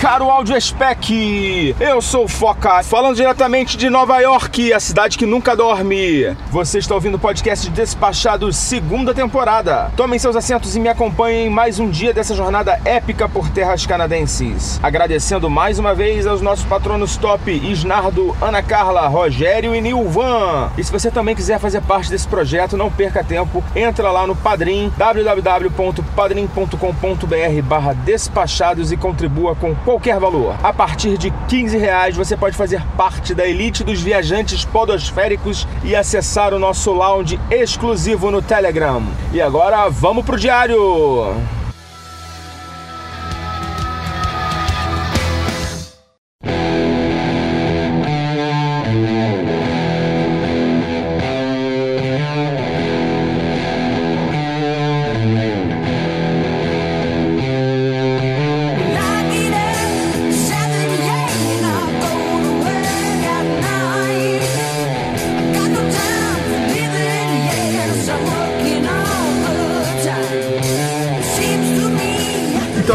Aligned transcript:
Caro 0.00 0.30
Audio 0.30 0.58
Spec! 0.58 1.76
Eu 1.78 2.00
sou 2.00 2.24
o 2.24 2.28
Foca, 2.28 2.82
falando 2.82 3.16
diretamente 3.16 3.76
de 3.76 3.90
Nova 3.90 4.18
York, 4.18 4.72
a 4.72 4.80
cidade 4.80 5.18
que 5.18 5.26
nunca 5.26 5.54
dorme. 5.54 6.34
Você 6.50 6.78
está 6.78 6.94
ouvindo 6.94 7.16
o 7.16 7.18
podcast 7.18 7.68
Despachados, 7.68 8.56
segunda 8.56 9.12
temporada. 9.12 9.92
Tomem 9.98 10.18
seus 10.18 10.34
assentos 10.34 10.74
e 10.74 10.80
me 10.80 10.88
acompanhem 10.88 11.48
em 11.48 11.50
mais 11.50 11.78
um 11.78 11.90
dia 11.90 12.14
dessa 12.14 12.34
jornada 12.34 12.80
épica 12.82 13.28
por 13.28 13.50
terras 13.50 13.84
canadenses. 13.84 14.80
Agradecendo 14.82 15.50
mais 15.50 15.78
uma 15.78 15.94
vez 15.94 16.26
aos 16.26 16.40
nossos 16.40 16.64
patronos 16.64 17.18
top, 17.18 17.52
Isnardo, 17.52 18.34
Ana 18.40 18.62
Carla, 18.62 19.06
Rogério 19.06 19.74
e 19.74 19.82
Nilvan. 19.82 20.70
E 20.78 20.84
se 20.84 20.90
você 20.90 21.10
também 21.10 21.36
quiser 21.36 21.60
fazer 21.60 21.82
parte 21.82 22.08
desse 22.08 22.26
projeto, 22.26 22.74
não 22.74 22.90
perca 22.90 23.22
tempo, 23.22 23.62
entra 23.76 24.10
lá 24.10 24.26
no 24.26 24.34
Padrim, 24.34 24.90
www.padrim.com.br 24.96 27.62
barra 27.64 27.92
despachados 27.92 28.92
e 28.92 28.96
contribua 28.96 29.54
com 29.54 29.74
qualquer 29.90 30.20
valor. 30.20 30.54
A 30.62 30.72
partir 30.72 31.18
de 31.18 31.32
15 31.48 31.76
reais 31.76 32.16
você 32.16 32.36
pode 32.36 32.56
fazer 32.56 32.80
parte 32.96 33.34
da 33.34 33.44
elite 33.44 33.82
dos 33.82 34.00
viajantes 34.00 34.64
podosféricos 34.64 35.66
e 35.82 35.96
acessar 35.96 36.54
o 36.54 36.60
nosso 36.60 36.92
lounge 36.92 37.40
exclusivo 37.50 38.30
no 38.30 38.40
Telegram. 38.40 39.02
E 39.32 39.40
agora 39.40 39.88
vamos 39.88 40.24
pro 40.24 40.38
diário! 40.38 41.59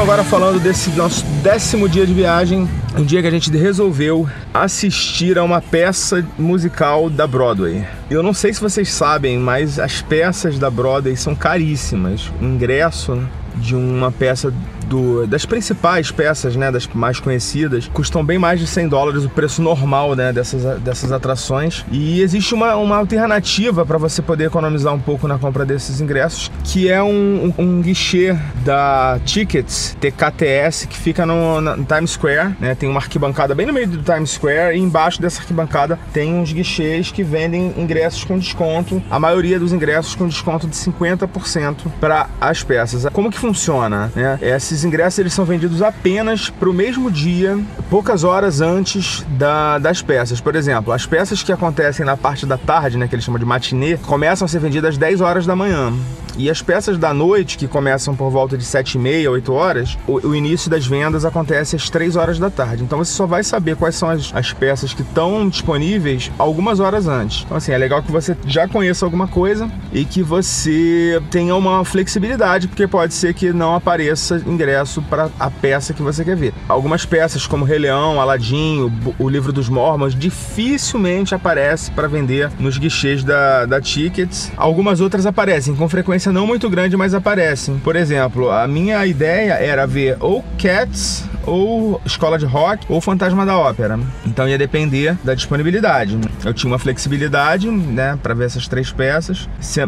Agora 0.05 0.23
falando 0.23 0.59
desse 0.59 0.91
nosso 0.91 1.25
décimo 1.41 1.89
dia 1.89 2.05
de 2.05 2.13
viagem, 2.13 2.69
um 2.97 3.03
dia 3.03 3.21
que 3.21 3.27
a 3.27 3.31
gente 3.31 3.51
resolveu 3.51 4.27
assistir 4.53 5.37
a 5.37 5.43
uma 5.43 5.61
peça 5.61 6.25
musical 6.37 7.09
da 7.09 7.27
Broadway. 7.27 7.85
Eu 8.09 8.23
não 8.23 8.33
sei 8.33 8.53
se 8.53 8.61
vocês 8.61 8.91
sabem, 8.91 9.37
mas 9.37 9.79
as 9.79 10.01
peças 10.01 10.57
da 10.57 10.69
Broadway 10.69 11.15
são 11.17 11.35
caríssimas. 11.35 12.31
O 12.41 12.45
ingresso 12.45 13.21
de 13.57 13.75
uma 13.75 14.11
peça 14.11 14.53
do, 14.85 15.25
das 15.25 15.45
principais 15.45 16.11
peças, 16.11 16.55
né, 16.55 16.71
das 16.71 16.87
mais 16.87 17.19
conhecidas, 17.19 17.89
custam 17.91 18.23
bem 18.23 18.37
mais 18.37 18.59
de 18.59 18.67
100 18.67 18.87
dólares 18.87 19.23
o 19.23 19.29
preço 19.29 19.61
normal, 19.61 20.15
né, 20.15 20.31
dessas, 20.31 20.79
dessas 20.79 21.11
atrações. 21.11 21.85
E 21.91 22.21
existe 22.21 22.53
uma, 22.53 22.75
uma 22.75 22.97
alternativa 22.97 23.85
para 23.85 23.97
você 23.97 24.21
poder 24.21 24.45
economizar 24.45 24.93
um 24.93 24.99
pouco 24.99 25.27
na 25.27 25.37
compra 25.37 25.65
desses 25.65 26.01
ingressos, 26.01 26.51
que 26.63 26.89
é 26.89 27.01
um, 27.01 27.53
um, 27.57 27.81
guichê 27.81 28.37
da 28.63 29.19
Tickets, 29.25 29.97
TKTS, 29.99 30.87
que 30.87 30.97
fica 30.97 31.25
no, 31.25 31.59
no 31.61 31.83
Times 31.83 32.11
Square, 32.11 32.55
né, 32.59 32.75
tem 32.85 32.89
uma 32.91 32.99
arquibancada 32.99 33.55
bem 33.55 33.65
no 33.65 33.73
meio 33.73 33.87
do 33.87 33.97
Times 33.97 34.31
Square 34.31 34.77
e 34.77 34.79
embaixo 34.79 35.19
dessa 35.19 35.39
arquibancada 35.39 35.97
tem 36.13 36.35
uns 36.35 36.53
guichês 36.53 37.11
que 37.11 37.23
vendem 37.23 37.73
ingressos 37.77 38.23
com 38.23 38.37
desconto, 38.37 39.01
a 39.09 39.19
maioria 39.19 39.59
dos 39.59 39.73
ingressos 39.73 40.13
com 40.13 40.27
desconto 40.27 40.67
de 40.67 40.75
50% 40.75 41.77
para 41.99 42.29
as 42.39 42.61
peças. 42.61 43.07
Como 43.11 43.31
que 43.31 43.39
funciona, 43.39 44.11
né? 44.15 44.37
Esses 44.39 44.83
ingressos 44.83 45.17
eles 45.17 45.33
são 45.33 45.45
vendidos 45.45 45.81
apenas 45.81 46.51
para 46.51 46.69
o 46.69 46.73
mesmo 46.73 47.09
dia, 47.09 47.57
poucas 47.89 48.23
horas 48.23 48.61
antes 48.61 49.25
da, 49.29 49.79
das 49.79 50.03
peças. 50.03 50.39
Por 50.39 50.55
exemplo, 50.55 50.93
as 50.93 51.07
peças 51.07 51.41
que 51.41 51.51
acontecem 51.51 52.05
na 52.05 52.15
parte 52.15 52.45
da 52.45 52.57
tarde, 52.57 52.99
né, 52.99 53.07
que 53.07 53.15
eles 53.15 53.25
chamam 53.25 53.39
de 53.39 53.45
matinê, 53.45 53.97
começam 53.97 54.45
a 54.45 54.47
ser 54.47 54.59
vendidas 54.59 54.91
às 54.91 54.97
10 54.97 55.21
horas 55.21 55.45
da 55.47 55.55
manhã. 55.55 55.91
E 56.37 56.49
as 56.49 56.61
peças 56.61 56.97
da 56.97 57.13
noite, 57.13 57.57
que 57.57 57.67
começam 57.67 58.15
por 58.15 58.29
volta 58.29 58.57
de 58.57 58.65
7 58.65 58.95
e 58.95 58.99
meia, 58.99 59.31
8 59.31 59.53
horas, 59.53 59.97
o, 60.07 60.27
o, 60.27 60.35
início 60.35 60.69
das 60.69 60.85
vendas 60.85 61.23
acontece 61.23 61.75
às 61.75 61.89
3 61.89 62.15
horas 62.15 62.37
da 62.37 62.49
tarde. 62.49 62.83
Então 62.83 62.97
você 62.97 63.13
só 63.13 63.25
vai 63.25 63.43
saber 63.43 63.75
quais 63.75 63.95
são 63.95 64.09
as, 64.09 64.31
as 64.33 64.51
peças 64.51 64.93
que 64.93 65.01
estão 65.01 65.47
disponíveis 65.47 66.31
algumas 66.37 66.79
horas 66.79 67.07
antes. 67.07 67.43
Então, 67.45 67.57
assim, 67.57 67.71
é 67.71 67.77
legal 67.77 68.03
que 68.03 68.11
você 68.11 68.35
já 68.45 68.67
conheça 68.67 69.05
alguma 69.05 69.27
coisa 69.27 69.69
e 69.93 70.03
que 70.03 70.21
você 70.21 71.21
tenha 71.31 71.55
uma 71.55 71.85
flexibilidade, 71.85 72.67
porque 72.67 72.87
pode 72.87 73.13
ser 73.13 73.33
que 73.33 73.53
não 73.53 73.75
apareça 73.75 74.41
ingresso 74.45 75.01
para 75.03 75.29
a 75.39 75.49
peça 75.49 75.93
que 75.93 76.01
você 76.01 76.23
quer 76.23 76.35
ver. 76.35 76.53
Algumas 76.67 77.05
peças, 77.05 77.47
como 77.47 77.63
Rei 77.63 77.79
Leão, 77.79 78.19
Aladim, 78.19 78.81
o, 78.81 79.23
o 79.23 79.29
Livro 79.29 79.53
dos 79.53 79.69
Mormons, 79.69 80.13
dificilmente 80.13 81.33
aparece 81.33 81.91
para 81.91 82.07
vender 82.07 82.51
nos 82.59 82.77
guichês 82.77 83.23
da, 83.23 83.65
da 83.65 83.79
Tickets. 83.79 84.51
Algumas 84.57 84.99
outras 84.99 85.25
aparecem 85.25 85.75
com 85.75 85.87
frequência 85.87 86.24
não 86.31 86.47
muito 86.47 86.69
grande, 86.69 86.95
mas 86.97 87.13
aparecem. 87.13 87.77
Por 87.79 87.95
exemplo, 87.95 88.51
a 88.51 88.67
minha 88.67 89.05
ideia 89.05 89.53
era 89.53 89.85
ver 89.85 90.17
ou 90.19 90.43
Cats 90.57 91.23
ou 91.45 92.01
Escola 92.05 92.37
de 92.37 92.45
Rock 92.45 92.85
ou 92.89 92.99
Fantasma 92.99 93.45
da 93.45 93.57
Ópera. 93.57 93.99
Então 94.25 94.47
ia 94.47 94.57
depender 94.57 95.17
da 95.23 95.33
disponibilidade. 95.33 96.19
Eu 96.43 96.53
tinha 96.53 96.71
uma 96.71 96.79
flexibilidade, 96.79 97.69
né, 97.69 98.17
para 98.21 98.33
ver 98.33 98.45
essas 98.45 98.67
três 98.67 98.91
peças, 98.91 99.47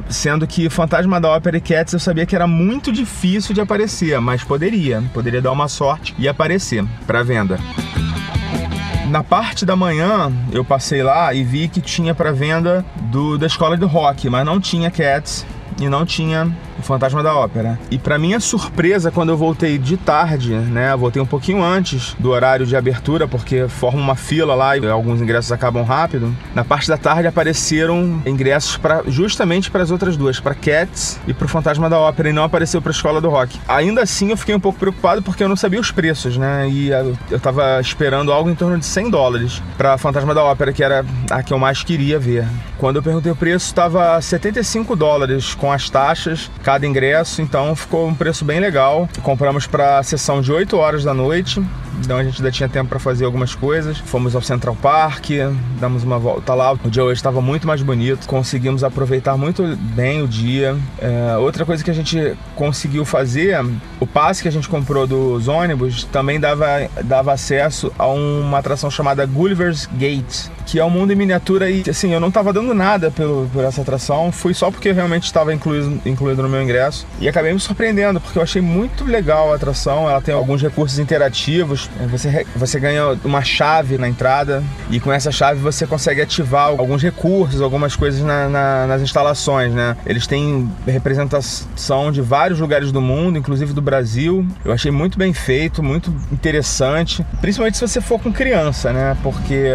sendo 0.09 0.45
que 0.47 0.69
Fantasma 0.69 1.19
da 1.19 1.29
Ópera 1.29 1.57
e 1.57 1.61
Cats 1.61 1.93
eu 1.93 1.99
sabia 1.99 2.25
que 2.25 2.35
era 2.35 2.47
muito 2.47 2.91
difícil 2.91 3.53
de 3.53 3.61
aparecer, 3.61 4.19
mas 4.21 4.43
poderia, 4.43 5.03
poderia 5.13 5.41
dar 5.41 5.51
uma 5.51 5.67
sorte 5.67 6.15
e 6.17 6.27
aparecer 6.27 6.85
para 7.05 7.23
venda. 7.23 7.59
Na 9.09 9.23
parte 9.23 9.65
da 9.65 9.73
manhã, 9.73 10.31
eu 10.51 10.65
passei 10.65 11.01
lá 11.01 11.33
e 11.33 11.41
vi 11.41 11.69
que 11.69 11.79
tinha 11.79 12.13
para 12.13 12.33
venda 12.33 12.83
do, 13.03 13.37
da 13.37 13.47
escola 13.47 13.77
de 13.77 13.85
rock, 13.85 14.29
mas 14.29 14.45
não 14.45 14.59
tinha 14.59 14.91
Cats 14.91 15.45
e 15.79 15.89
não 15.89 16.05
tinha 16.05 16.51
o 16.77 16.81
Fantasma 16.81 17.23
da 17.23 17.35
Ópera. 17.35 17.79
E 17.89 17.97
para 17.97 18.17
minha 18.17 18.39
surpresa, 18.39 19.11
quando 19.11 19.29
eu 19.29 19.37
voltei 19.37 19.77
de 19.77 19.97
tarde, 19.97 20.53
né, 20.53 20.95
voltei 20.95 21.21
um 21.21 21.25
pouquinho 21.25 21.63
antes 21.63 22.15
do 22.19 22.29
horário 22.29 22.65
de 22.65 22.75
abertura, 22.75 23.27
porque 23.27 23.67
forma 23.67 23.99
uma 23.99 24.15
fila 24.15 24.53
lá 24.55 24.77
e 24.77 24.87
alguns 24.87 25.21
ingressos 25.21 25.51
acabam 25.51 25.83
rápido. 25.83 26.35
Na 26.53 26.63
parte 26.63 26.87
da 26.87 26.97
tarde 26.97 27.27
apareceram 27.27 28.21
ingressos 28.25 28.77
para 28.77 29.03
justamente 29.07 29.69
para 29.71 29.83
as 29.83 29.91
outras 29.91 30.15
duas, 30.17 30.39
para 30.39 30.55
Cats 30.55 31.19
e 31.27 31.33
para 31.33 31.45
o 31.45 31.47
Fantasma 31.47 31.89
da 31.89 31.99
Ópera, 31.99 32.29
e 32.29 32.33
não 32.33 32.43
apareceu 32.43 32.81
para 32.81 32.91
a 32.91 32.95
Escola 32.95 33.21
do 33.21 33.29
Rock. 33.29 33.59
Ainda 33.67 34.01
assim, 34.01 34.29
eu 34.29 34.37
fiquei 34.37 34.55
um 34.55 34.59
pouco 34.59 34.79
preocupado 34.79 35.21
porque 35.21 35.43
eu 35.43 35.49
não 35.49 35.55
sabia 35.55 35.79
os 35.79 35.91
preços, 35.91 36.37
né? 36.37 36.67
E 36.69 36.89
eu 37.29 37.39
tava 37.39 37.79
esperando 37.81 38.31
algo 38.31 38.49
em 38.49 38.55
torno 38.55 38.77
de 38.77 38.85
100 38.85 39.09
dólares 39.09 39.61
para 39.77 39.97
Fantasma 39.97 40.33
da 40.33 40.43
Ópera, 40.43 40.71
que 40.73 40.83
era 40.83 41.05
a 41.29 41.41
que 41.41 41.53
eu 41.53 41.59
mais 41.59 41.83
queria 41.83 42.19
ver. 42.19 42.45
Quando 42.77 42.97
eu 42.97 43.03
perguntei 43.03 43.31
o 43.31 43.35
preço, 43.35 43.65
estava 43.65 44.21
75 44.21 44.95
dólares 44.95 45.55
com 45.55 45.71
as 45.71 45.89
taxas 45.89 46.51
cada 46.67 46.85
ingresso, 46.85 47.41
então 47.41 47.73
ficou 47.77 48.09
um 48.09 48.13
preço 48.13 48.43
bem 48.43 48.59
legal. 48.59 49.07
Compramos 49.23 49.65
para 49.65 49.99
a 49.99 50.03
sessão 50.03 50.41
de 50.41 50.51
8 50.51 50.75
horas 50.75 51.01
da 51.01 51.13
noite, 51.13 51.65
então 51.99 52.17
a 52.17 52.23
gente 52.23 52.39
ainda 52.39 52.51
tinha 52.51 52.69
tempo 52.69 52.89
para 52.89 52.99
fazer 52.99 53.25
algumas 53.25 53.55
coisas. 53.55 53.97
Fomos 53.97 54.35
ao 54.35 54.41
Central 54.41 54.75
Park, 54.75 55.29
damos 55.79 56.03
uma 56.03 56.19
volta 56.19 56.53
lá. 56.53 56.73
O 56.73 56.89
dia 56.89 57.03
hoje 57.03 57.19
estava 57.19 57.41
muito 57.41 57.67
mais 57.67 57.81
bonito, 57.81 58.27
conseguimos 58.27 58.83
aproveitar 58.83 59.37
muito 59.37 59.63
bem 59.95 60.21
o 60.21 60.27
dia. 60.27 60.77
É, 60.99 61.37
outra 61.37 61.65
coisa 61.65 61.83
que 61.83 61.91
a 61.91 61.93
gente 61.93 62.35
conseguiu 62.55 63.05
fazer, 63.05 63.57
o 63.99 64.07
passe 64.07 64.41
que 64.41 64.47
a 64.47 64.51
gente 64.51 64.69
comprou 64.69 65.07
dos 65.07 65.47
ônibus 65.47 66.03
também 66.05 66.39
dava, 66.39 66.89
dava 67.03 67.33
acesso 67.33 67.91
a 67.97 68.07
uma 68.07 68.59
atração 68.59 68.89
chamada 68.89 69.25
Gulliver's 69.25 69.87
Gate, 69.97 70.47
que 70.65 70.79
é 70.79 70.85
um 70.85 70.89
mundo 70.89 71.13
em 71.13 71.15
miniatura 71.15 71.69
e 71.69 71.83
assim, 71.89 72.13
eu 72.13 72.19
não 72.19 72.27
estava 72.27 72.51
dando 72.51 72.73
nada 72.73 73.09
pelo, 73.11 73.49
por 73.53 73.63
essa 73.63 73.81
atração, 73.81 74.31
fui 74.31 74.53
só 74.53 74.69
porque 74.69 74.91
realmente 74.91 75.23
estava 75.23 75.53
incluído, 75.53 76.01
incluído 76.05 76.41
no 76.41 76.49
meu 76.49 76.61
ingresso 76.61 77.05
e 77.19 77.27
acabei 77.27 77.53
me 77.53 77.59
surpreendendo 77.59 78.19
porque 78.19 78.37
eu 78.37 78.43
achei 78.43 78.61
muito 78.61 79.05
legal 79.05 79.51
a 79.51 79.55
atração, 79.55 80.09
ela 80.09 80.21
tem 80.21 80.33
alguns 80.33 80.61
recursos 80.61 80.99
interativos 80.99 81.86
você, 82.09 82.45
você 82.55 82.79
ganha 82.79 83.17
uma 83.23 83.41
chave 83.43 83.97
na 83.97 84.07
entrada 84.07 84.63
e 84.89 84.99
com 84.99 85.11
essa 85.11 85.31
chave 85.31 85.59
você 85.59 85.85
consegue 85.87 86.21
ativar 86.21 86.67
alguns 86.67 87.01
recursos, 87.01 87.61
algumas 87.61 87.95
coisas 87.95 88.21
na, 88.21 88.47
na, 88.47 88.87
nas 88.87 89.01
instalações, 89.01 89.73
né? 89.73 89.95
Eles 90.05 90.27
têm 90.27 90.69
representação 90.85 92.11
de 92.11 92.21
vários 92.21 92.59
lugares 92.59 92.91
do 92.91 93.01
mundo, 93.01 93.37
inclusive 93.37 93.73
do 93.73 93.81
Brasil. 93.81 94.45
Eu 94.63 94.71
achei 94.71 94.91
muito 94.91 95.17
bem 95.17 95.33
feito, 95.33 95.81
muito 95.81 96.13
interessante, 96.31 97.25
principalmente 97.41 97.77
se 97.77 97.87
você 97.87 98.01
for 98.01 98.19
com 98.19 98.31
criança, 98.31 98.91
né? 98.93 99.17
Porque 99.23 99.73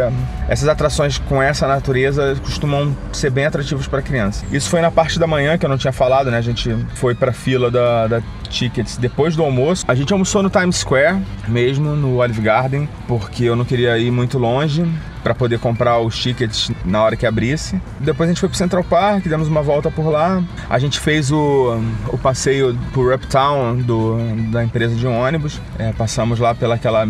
essas 0.49 0.69
atrações 0.69 1.19
com 1.19 1.43
essa 1.43 1.67
natureza 1.67 2.37
costumam 2.43 2.97
ser 3.13 3.31
bem 3.31 3.47
atrativos 3.47 3.87
para 3.87 4.03
criança. 4.03 4.45
Isso 4.53 4.69
foi 4.69 4.81
na 4.81 4.91
parte 4.91 5.19
da 5.19 5.27
manhã 5.27 5.57
que 5.59 5.65
eu 5.65 5.71
não 5.71 5.79
tinha 5.79 5.93
falado, 5.93 6.31
né? 6.31 6.39
A 6.39 6.43
gente 6.43 6.75
foi 6.95 7.15
para 7.15 7.31
a 7.31 7.35
fila 7.35 7.71
da, 7.71 8.07
da 8.07 8.23
tickets 8.53 8.97
depois 8.97 9.35
do 9.35 9.43
almoço. 9.43 9.85
A 9.89 9.95
gente 9.95 10.13
almoçou 10.13 10.43
no 10.43 10.51
Times 10.51 10.77
Square, 10.77 11.21
mesmo 11.49 11.97
no 12.03 12.17
Olive 12.17 12.41
Garden, 12.41 12.89
porque 13.07 13.45
eu 13.45 13.57
não 13.57 13.65
queria 13.65 13.97
ir 13.97 14.11
muito 14.11 14.39
longe 14.39 14.85
para 15.23 15.35
poder 15.35 15.59
comprar 15.61 15.99
os 16.01 16.21
tickets 16.21 16.71
na 16.85 17.03
hora 17.03 17.17
que 17.17 17.25
abrisse. 17.25 17.81
Depois 18.01 18.29
a 18.29 18.33
gente 18.33 18.41
foi 18.41 18.49
pro 18.49 18.59
Central 18.59 18.83
Park, 18.83 19.25
demos 19.27 19.49
uma 19.49 19.63
volta 19.63 19.91
por 19.91 20.09
lá. 20.11 20.43
A 20.69 20.79
gente 20.79 20.99
fez 20.99 21.31
o, 21.31 21.81
o 22.09 22.19
passeio 22.19 22.77
por 22.93 23.15
Uptown 23.15 23.77
do, 23.77 24.19
da 24.51 24.65
empresa 24.65 24.95
de 24.95 25.07
ônibus. 25.07 25.61
É, 25.79 25.93
passamos 25.93 26.41
lá 26.41 26.55
pelaquela 26.55 27.07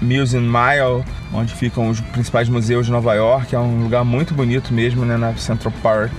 Museum 0.00 0.42
Mile, 0.42 1.04
onde 1.32 1.54
ficam 1.54 1.88
os 1.88 2.00
principais 2.00 2.48
museus 2.48 2.86
de 2.86 2.92
Nova 2.92 3.14
York. 3.14 3.54
É 3.54 3.58
um 3.58 3.82
lugar 3.82 4.04
muito 4.04 4.34
bonito 4.34 4.72
mesmo, 4.72 5.04
né, 5.04 5.16
na 5.16 5.34
Central 5.36 5.72
Park 5.82 6.12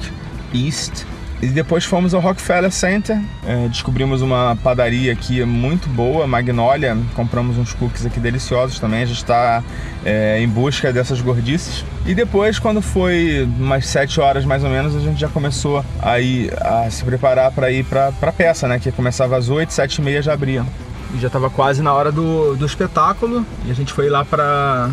East. 0.53 1.05
E 1.45 1.49
depois 1.49 1.85
fomos 1.85 2.15
ao 2.15 2.21
Rockefeller 2.21 2.71
Center, 2.71 3.21
é, 3.45 3.67
descobrimos 3.67 4.23
uma 4.23 4.57
padaria 4.63 5.13
aqui 5.13 5.45
muito 5.45 5.87
boa, 5.87 6.25
Magnolia, 6.25 6.97
compramos 7.13 7.55
uns 7.59 7.71
cookies 7.71 8.03
aqui 8.03 8.19
deliciosos 8.19 8.79
também, 8.79 9.03
a 9.03 9.05
gente 9.05 9.17
está 9.17 9.63
é, 10.03 10.41
em 10.41 10.49
busca 10.49 10.91
dessas 10.91 11.21
gordices. 11.21 11.85
E 12.03 12.15
depois, 12.15 12.57
quando 12.57 12.81
foi 12.81 13.47
umas 13.59 13.85
7 13.85 14.19
horas 14.19 14.43
mais 14.43 14.63
ou 14.63 14.71
menos, 14.71 14.95
a 14.95 14.99
gente 14.99 15.19
já 15.19 15.27
começou 15.27 15.85
a, 16.01 16.19
ir, 16.19 16.51
a 16.59 16.89
se 16.89 17.05
preparar 17.05 17.51
para 17.51 17.69
ir 17.69 17.85
para 17.85 18.11
a 18.19 18.31
peça, 18.31 18.67
né, 18.67 18.79
que 18.79 18.91
começava 18.91 19.37
às 19.37 19.47
8, 19.47 19.71
7 19.71 19.97
e 19.97 20.01
meia 20.01 20.23
já 20.23 20.33
abria. 20.33 20.65
E 21.13 21.19
já 21.19 21.27
estava 21.27 21.51
quase 21.51 21.83
na 21.83 21.93
hora 21.93 22.11
do, 22.11 22.55
do 22.55 22.65
espetáculo 22.65 23.45
e 23.67 23.71
a 23.71 23.75
gente 23.75 23.93
foi 23.93 24.09
lá 24.09 24.25
para 24.25 24.89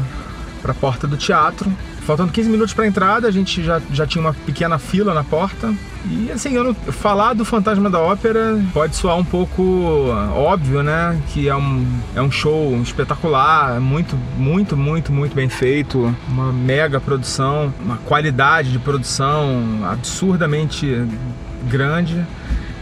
a 0.70 0.75
porta 0.75 1.06
do 1.09 1.17
teatro 1.17 1.69
Faltando 2.03 2.32
15 2.32 2.50
minutos 2.50 2.75
para 2.75 2.85
a 2.85 2.88
entrada, 2.88 3.29
a 3.29 3.31
gente 3.31 3.62
já, 3.62 3.81
já 3.93 4.05
tinha 4.05 4.20
uma 4.20 4.35
pequena 4.35 4.76
fila 4.76 5.14
na 5.14 5.23
porta. 5.23 5.73
E 6.11 6.32
assim, 6.32 6.53
eu 6.55 6.64
não, 6.64 6.75
falar 6.75 7.32
do 7.32 7.44
Fantasma 7.44 7.88
da 7.88 8.00
Ópera 8.00 8.61
pode 8.73 8.97
soar 8.97 9.17
um 9.17 9.25
pouco 9.25 10.09
óbvio, 10.35 10.82
né? 10.82 11.20
Que 11.29 11.49
é 11.49 11.55
um, 11.55 11.87
é 12.17 12.20
um 12.20 12.31
show 12.31 12.76
espetacular, 12.82 13.81
muito, 13.81 14.19
muito, 14.37 14.76
muito, 14.76 15.12
muito 15.12 15.32
bem 15.32 15.49
feito, 15.49 16.12
uma 16.29 16.53
mega 16.53 17.00
produção, 17.00 17.73
uma 17.81 17.99
qualidade 17.99 18.73
de 18.73 18.81
produção 18.81 19.81
absurdamente 19.88 21.06
grande. 21.69 22.26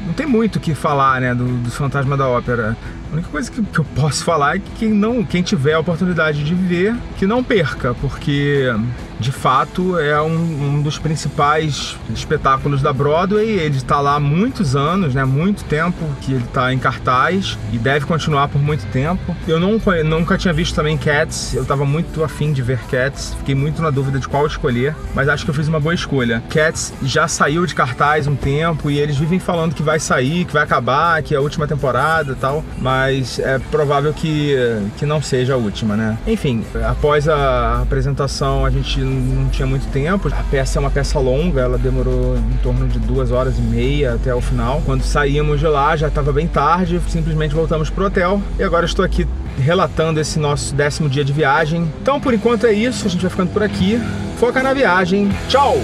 Não 0.06 0.14
tem 0.14 0.26
muito 0.26 0.56
o 0.56 0.60
que 0.60 0.74
falar, 0.74 1.20
né, 1.20 1.34
do, 1.34 1.44
do 1.58 1.70
Fantasma 1.70 2.16
da 2.16 2.26
Ópera. 2.26 2.74
A 3.10 3.14
única 3.14 3.28
coisa 3.28 3.50
que, 3.50 3.60
eu 3.78 3.84
posso 3.96 4.22
falar 4.22 4.56
é 4.56 4.58
que 4.60 4.70
quem, 4.78 4.90
não, 4.90 5.24
quem 5.24 5.42
tiver 5.42 5.72
a 5.72 5.80
oportunidade 5.80 6.44
de 6.44 6.54
ver, 6.54 6.94
que 7.18 7.26
não 7.26 7.42
perca, 7.42 7.92
porque 7.94 8.72
de 9.20 9.30
fato 9.30 9.98
é 9.98 10.20
um, 10.22 10.76
um 10.76 10.82
dos 10.82 10.98
principais 10.98 11.96
espetáculos 12.14 12.80
da 12.80 12.92
Broadway. 12.92 13.50
Ele 13.50 13.76
está 13.76 14.00
lá 14.00 14.14
há 14.14 14.20
muitos 14.20 14.74
anos, 14.74 15.14
né? 15.14 15.24
Muito 15.24 15.62
tempo 15.64 15.96
que 16.22 16.32
ele 16.32 16.44
está 16.44 16.72
em 16.72 16.78
cartaz 16.78 17.58
e 17.72 17.78
deve 17.78 18.06
continuar 18.06 18.48
por 18.48 18.60
muito 18.60 18.86
tempo. 18.86 19.36
Eu 19.46 19.60
não, 19.60 19.80
nunca 20.04 20.38
tinha 20.38 20.54
visto 20.54 20.74
também 20.74 20.96
Cats. 20.96 21.54
Eu 21.54 21.62
estava 21.62 21.84
muito 21.84 22.24
afim 22.24 22.52
de 22.52 22.62
ver 22.62 22.78
Cats. 22.90 23.34
Fiquei 23.38 23.54
muito 23.54 23.82
na 23.82 23.90
dúvida 23.90 24.18
de 24.18 24.26
qual 24.26 24.46
escolher, 24.46 24.96
mas 25.14 25.28
acho 25.28 25.44
que 25.44 25.50
eu 25.50 25.54
fiz 25.54 25.68
uma 25.68 25.78
boa 25.78 25.94
escolha. 25.94 26.42
Cats 26.48 26.92
já 27.02 27.28
saiu 27.28 27.66
de 27.66 27.74
cartaz 27.74 28.26
um 28.26 28.34
tempo 28.34 28.90
e 28.90 28.98
eles 28.98 29.16
vivem 29.16 29.38
falando 29.38 29.74
que 29.74 29.82
vai 29.82 30.00
sair, 30.00 30.44
que 30.44 30.52
vai 30.52 30.62
acabar, 30.62 31.22
que 31.22 31.34
é 31.34 31.38
a 31.38 31.40
última 31.40 31.66
temporada 31.66 32.32
e 32.32 32.36
tal, 32.36 32.64
mas 33.00 33.38
é 33.38 33.58
provável 33.58 34.12
que, 34.12 34.54
que 34.98 35.06
não 35.06 35.22
seja 35.22 35.54
a 35.54 35.56
última, 35.56 35.96
né? 35.96 36.18
Enfim, 36.26 36.62
após 36.86 37.26
a 37.28 37.80
apresentação 37.80 38.66
a 38.66 38.70
gente 38.70 39.00
não 39.00 39.48
tinha 39.48 39.66
muito 39.66 39.86
tempo. 39.90 40.28
A 40.28 40.42
peça 40.50 40.78
é 40.78 40.80
uma 40.80 40.90
peça 40.90 41.18
longa, 41.18 41.62
ela 41.62 41.78
demorou 41.78 42.36
em 42.36 42.56
torno 42.62 42.86
de 42.86 42.98
duas 42.98 43.30
horas 43.30 43.56
e 43.58 43.62
meia 43.62 44.14
até 44.14 44.34
o 44.34 44.40
final. 44.40 44.82
Quando 44.84 45.02
saímos 45.02 45.60
de 45.60 45.66
lá, 45.66 45.96
já 45.96 46.08
estava 46.08 46.30
bem 46.30 46.46
tarde, 46.46 47.00
simplesmente 47.08 47.54
voltamos 47.54 47.88
pro 47.88 48.04
hotel. 48.04 48.42
E 48.58 48.62
agora 48.62 48.84
estou 48.84 49.02
aqui 49.02 49.26
relatando 49.58 50.20
esse 50.20 50.38
nosso 50.38 50.74
décimo 50.74 51.08
dia 51.08 51.24
de 51.24 51.32
viagem. 51.32 51.90
Então, 52.02 52.20
por 52.20 52.34
enquanto 52.34 52.66
é 52.66 52.72
isso, 52.72 53.06
a 53.06 53.10
gente 53.10 53.22
vai 53.22 53.30
ficando 53.30 53.50
por 53.50 53.62
aqui. 53.62 53.98
Foca 54.36 54.62
na 54.62 54.74
viagem. 54.74 55.30
Tchau! 55.48 55.78